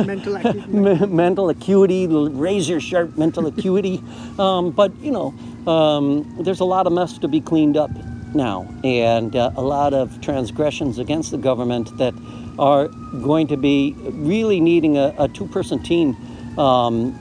Mental 0.04 0.37
acuity. 0.37 1.07
mental 1.07 1.48
acuity, 1.50 2.07
razor 2.07 2.81
sharp 2.81 3.16
mental 3.16 3.46
acuity. 3.46 4.02
Um, 4.38 4.70
but 4.70 4.94
you 5.00 5.11
know, 5.11 5.35
um, 5.66 6.37
there's 6.38 6.61
a 6.61 6.64
lot 6.64 6.87
of 6.87 6.92
mess 6.92 7.18
to 7.18 7.26
be 7.26 7.40
cleaned 7.40 7.76
up 7.76 7.90
now, 8.35 8.72
and 8.85 9.35
uh, 9.35 9.50
a 9.57 9.62
lot 9.62 9.94
of 9.94 10.20
transgressions 10.20 11.00
against 11.00 11.33
the 11.33 11.38
government 11.38 11.96
that 11.98 12.14
are 12.57 12.87
going 13.20 13.48
to 13.48 13.57
be 13.57 13.96
really 14.12 14.61
needing 14.61 14.96
a, 14.96 15.12
a 15.18 15.26
two-person 15.26 15.83
team. 15.83 16.16
Um, 16.57 17.18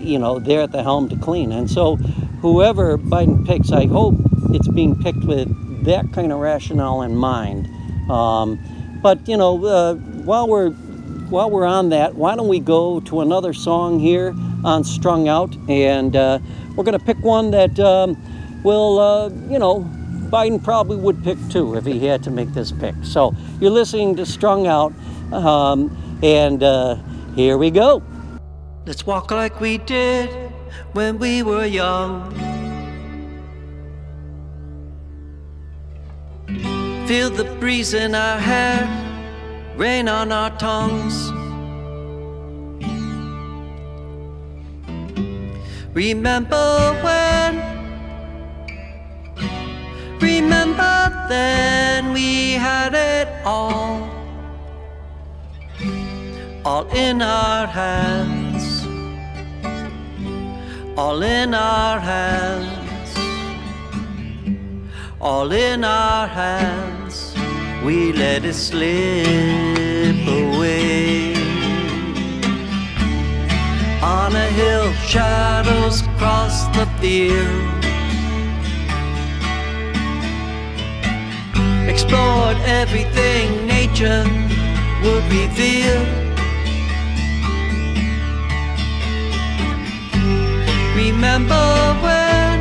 you 0.00 0.18
know, 0.18 0.40
there 0.40 0.62
at 0.62 0.72
the 0.72 0.82
helm 0.82 1.08
to 1.10 1.16
clean. 1.16 1.52
And 1.52 1.70
so, 1.70 1.96
whoever 2.42 2.98
Biden 2.98 3.46
picks, 3.46 3.70
I 3.70 3.86
hope 3.86 4.14
it's 4.50 4.68
being 4.68 4.96
picked 5.00 5.22
with 5.24 5.48
that 5.86 6.12
kind 6.12 6.32
of 6.32 6.38
rationale 6.40 7.02
in 7.02 7.16
mind. 7.16 7.68
Um, 8.10 8.60
but 9.02 9.26
you 9.28 9.36
know, 9.36 9.64
uh, 9.64 9.94
while 9.94 10.48
we're 10.48 10.70
while 11.30 11.50
we're 11.50 11.66
on 11.66 11.88
that, 11.88 12.14
why 12.14 12.36
don't 12.36 12.48
we 12.48 12.60
go 12.60 13.00
to 13.00 13.20
another 13.20 13.52
song 13.52 13.98
here 13.98 14.34
on 14.64 14.84
Strung 14.84 15.28
Out? 15.28 15.56
And 15.68 16.14
uh, 16.14 16.38
we're 16.76 16.84
going 16.84 16.98
to 16.98 17.04
pick 17.04 17.18
one 17.18 17.50
that 17.50 17.80
um, 17.80 18.16
will, 18.62 18.98
uh, 18.98 19.28
you 19.50 19.58
know, 19.58 19.80
Biden 20.30 20.62
probably 20.62 20.96
would 20.96 21.22
pick 21.24 21.38
too 21.48 21.74
if 21.76 21.84
he 21.84 22.04
had 22.06 22.22
to 22.24 22.30
make 22.30 22.52
this 22.52 22.70
pick. 22.70 22.94
So 23.02 23.34
you're 23.60 23.70
listening 23.70 24.16
to 24.16 24.26
Strung 24.26 24.66
Out, 24.66 24.92
um, 25.32 26.20
and 26.22 26.62
uh, 26.62 26.96
here 27.34 27.58
we 27.58 27.70
go. 27.70 28.02
Let's 28.86 29.04
walk 29.04 29.30
like 29.32 29.60
we 29.60 29.78
did 29.78 30.30
when 30.92 31.18
we 31.18 31.42
were 31.42 31.64
young. 31.64 32.45
Feel 37.06 37.30
the 37.30 37.44
breeze 37.60 37.94
in 37.94 38.16
our 38.16 38.36
hair, 38.36 38.82
rain 39.76 40.08
on 40.08 40.32
our 40.32 40.50
tongues. 40.58 41.30
Remember 45.94 46.66
when? 47.04 47.76
Remember 50.20 51.26
then 51.28 52.12
we 52.12 52.54
had 52.54 52.92
it 52.94 53.28
all, 53.44 54.10
all 56.64 56.88
in 56.88 57.22
our 57.22 57.68
hands, 57.68 58.84
all 60.98 61.22
in 61.22 61.54
our 61.54 62.00
hands, 62.00 63.16
all 65.20 65.52
in 65.52 65.84
our 65.84 66.26
hands. 66.26 66.95
We 67.86 68.12
let 68.12 68.44
it 68.44 68.54
slip 68.54 68.96
away. 70.26 71.36
On 74.02 74.34
a 74.34 74.48
hill, 74.58 74.92
shadows 75.06 76.02
cross 76.18 76.66
the 76.76 76.84
field. 76.98 77.84
Explored 81.88 82.56
everything 82.66 83.68
nature 83.68 84.24
would 85.04 85.24
reveal. 85.30 86.02
Remember 90.96 91.94
when? 92.02 92.58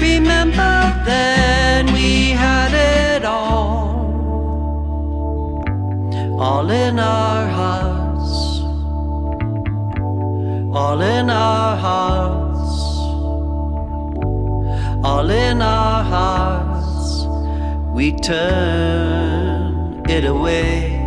Remember 0.00 1.02
then 1.04 1.33
all 6.44 6.70
in 6.70 6.98
our 6.98 7.48
hearts, 7.48 8.60
all 10.80 11.00
in 11.00 11.30
our 11.30 11.74
hearts, 11.74 12.74
all 15.02 15.30
in 15.30 15.62
our 15.62 16.04
hearts. 16.04 17.26
We 17.94 18.12
turn 18.12 20.02
it 20.06 20.26
away. 20.26 21.00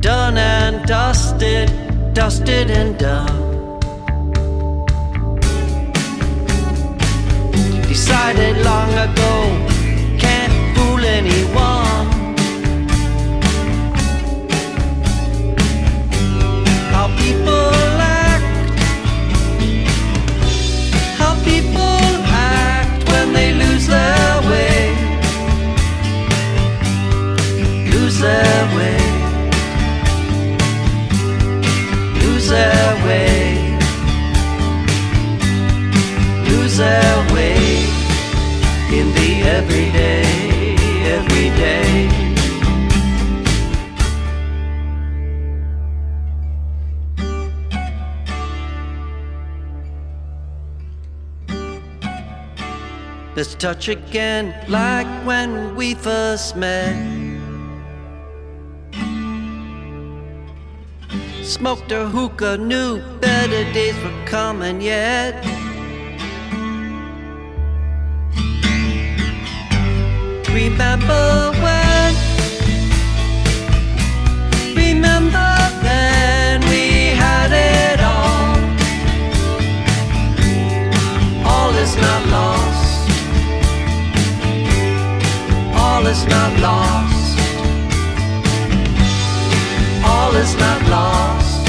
Done 0.00 0.38
and 0.38 0.86
dusted, 0.86 1.68
dusted 2.14 2.70
and 2.70 2.98
done. 2.98 3.42
decided 7.88 8.56
long 8.64 8.92
ago 9.06 9.32
can't 10.18 10.54
fool 10.74 11.04
anyone. 11.04 11.93
Touch 53.64 53.88
again 53.88 54.54
like 54.68 55.06
when 55.24 55.74
we 55.74 55.94
first 55.94 56.54
met. 56.54 56.94
Smoked 61.42 61.90
a 61.90 62.04
hookah, 62.04 62.58
knew 62.58 63.00
better 63.20 63.64
days 63.72 63.96
were 64.04 64.26
coming 64.26 64.82
yet. 64.82 65.42
Remember 70.52 71.52
is 86.14 86.26
not 86.26 86.52
lost. 86.60 87.38
All 90.10 90.32
is 90.44 90.54
not 90.64 90.80
lost. 90.96 91.66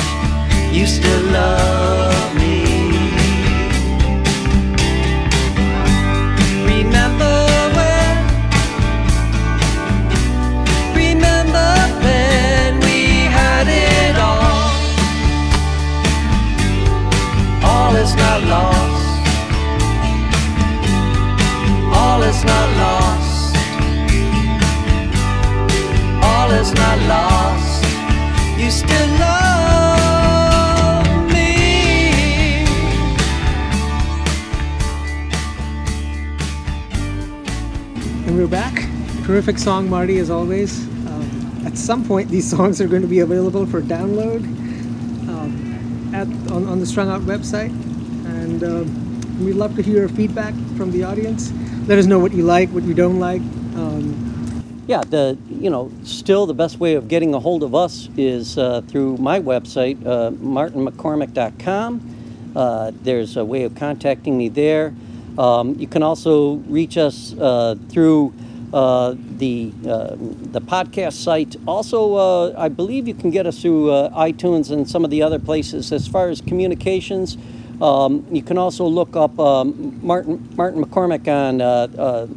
You 0.71 0.85
still 0.85 1.23
love 1.39 2.35
me. 2.41 2.57
Remember 6.73 7.35
when? 7.77 8.15
Remember 11.03 11.69
when 12.05 12.69
we 12.85 12.99
had 13.37 13.67
it 13.89 14.15
all? 14.29 14.71
All 17.71 17.95
is 17.95 18.13
not 18.15 18.39
lost. 18.53 18.74
Terrific 39.35 39.57
song, 39.57 39.89
Marty, 39.89 40.19
as 40.19 40.29
always. 40.29 40.87
Um, 41.07 41.63
at 41.65 41.77
some 41.77 42.05
point, 42.05 42.29
these 42.29 42.49
songs 42.55 42.79
are 42.79 42.87
going 42.87 43.01
to 43.01 43.07
be 43.07 43.19
available 43.19 43.65
for 43.65 43.81
download 43.81 44.45
um, 45.27 46.15
at 46.15 46.25
on, 46.53 46.65
on 46.69 46.79
the 46.79 46.85
Strung 46.85 47.09
Out 47.09 47.19
website, 47.23 47.71
and 48.25 48.63
um, 48.63 49.45
we'd 49.45 49.55
love 49.55 49.75
to 49.75 49.81
hear 49.81 50.07
feedback 50.07 50.53
from 50.77 50.93
the 50.93 51.03
audience. 51.03 51.51
Let 51.85 51.99
us 51.99 52.05
know 52.05 52.17
what 52.17 52.31
you 52.31 52.43
like, 52.43 52.69
what 52.69 52.83
you 52.83 52.93
don't 52.93 53.19
like. 53.19 53.41
Um, 53.75 54.63
Yeah, 54.87 55.01
the 55.01 55.37
you 55.49 55.69
know 55.69 55.91
still 56.05 56.45
the 56.45 56.53
best 56.53 56.79
way 56.79 56.93
of 56.93 57.09
getting 57.09 57.33
a 57.33 57.39
hold 57.41 57.63
of 57.63 57.75
us 57.75 58.07
is 58.15 58.57
uh, 58.57 58.83
through 58.87 59.17
my 59.17 59.41
website, 59.41 59.97
uh, 60.05 60.31
martinmccormick.com. 60.31 62.53
Uh, 62.55 62.91
there's 63.03 63.35
a 63.35 63.43
way 63.43 63.63
of 63.63 63.75
contacting 63.75 64.37
me 64.37 64.47
there. 64.47 64.93
Um, 65.37 65.75
you 65.77 65.87
can 65.87 66.03
also 66.03 66.53
reach 66.69 66.97
us 66.97 67.35
uh, 67.37 67.75
through 67.89 68.33
the 68.75 69.71
uh, 69.87 70.15
the 70.51 70.59
podcast 70.59 71.13
site. 71.13 71.55
Also, 71.65 72.15
uh, 72.15 72.53
I 72.57 72.67
believe 72.67 73.07
you 73.07 73.13
can 73.13 73.29
get 73.31 73.47
us 73.47 73.61
through 73.61 73.91
uh, 73.91 74.09
iTunes 74.09 74.69
and 74.69 74.89
some 74.89 75.05
of 75.05 75.11
the 75.11 75.21
other 75.21 75.39
places. 75.39 75.93
As 75.93 76.07
far 76.07 76.27
as 76.27 76.41
communications, 76.41 77.37
um, 77.81 78.25
you 78.31 78.43
can 78.43 78.57
also 78.57 78.85
look 78.85 79.15
up 79.15 79.39
um, 79.39 79.99
Martin 80.03 80.47
Martin 80.55 80.83
McCormick 80.83 81.27
on 81.27 81.61
uh, 81.61 81.87
uh, 81.97 82.27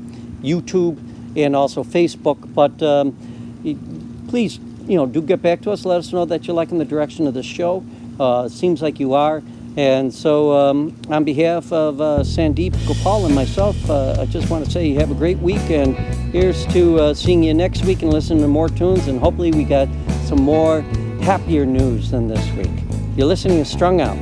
YouTube 0.41 0.97
and 1.37 1.57
also 1.57 1.83
Facebook. 1.83 2.39
But 2.55 2.81
um, 2.83 3.17
please, 4.29 4.61
you 4.87 4.97
know, 4.97 5.07
do 5.07 5.21
get 5.21 5.43
back 5.43 5.61
to 5.63 5.73
us. 5.73 5.85
Let 5.85 5.99
us 5.99 6.13
know 6.13 6.25
that 6.25 6.47
you're 6.47 6.55
liking 6.55 6.79
the 6.79 6.85
direction 6.85 7.27
of 7.27 7.35
the 7.35 7.43
show. 7.43 7.85
Uh, 8.21 8.49
seems 8.49 8.83
like 8.83 8.99
you 8.99 9.15
are, 9.15 9.43
And 9.79 10.13
so, 10.13 10.51
um, 10.59 11.01
on 11.09 11.23
behalf 11.23 11.73
of 11.73 12.01
uh, 12.01 12.25
Sandeep 12.25 12.73
Gopal 12.89 13.27
and 13.27 13.33
myself, 13.33 13.77
uh, 13.89 14.17
I 14.19 14.27
just 14.27 14.51
want 14.51 14.65
to 14.65 14.71
say 14.73 14.89
you 14.89 14.99
have 14.99 15.13
a 15.13 15.15
great 15.15 15.39
week. 15.39 15.71
And 15.71 15.97
here's 16.33 16.67
to 16.73 16.99
uh, 16.99 17.15
seeing 17.15 17.45
you 17.45 17.55
next 17.55 17.85
week 17.85 18.03
and 18.03 18.13
listening 18.13 18.43
to 18.43 18.49
more 18.49 18.69
tunes. 18.69 19.07
And 19.07 19.21
hopefully, 19.21 19.53
we 19.53 19.63
got 19.63 19.87
some 20.25 20.43
more 20.43 20.81
happier 21.23 21.65
news 21.65 22.11
than 22.11 22.27
this 22.27 22.45
week. 22.57 22.73
You're 23.17 23.29
listening 23.29 23.59
to 23.59 23.65
Strung 23.65 24.01
Out. 24.01 24.19